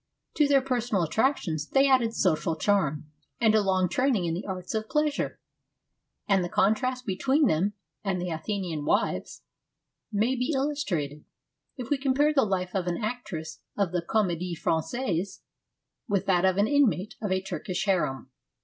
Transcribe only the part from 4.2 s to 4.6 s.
in the